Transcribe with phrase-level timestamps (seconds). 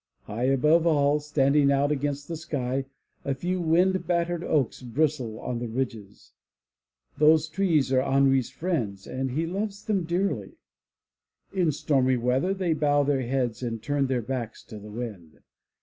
[0.23, 2.85] High above all, standing out against the sky,
[3.23, 6.33] a few wind battered oaks bristle on the ridges.
[7.19, 10.53] Those trees are Henri's friends and he loves them dearly.
[11.53, 15.37] In stormy weather they bow their heads and turn their backs to the wind.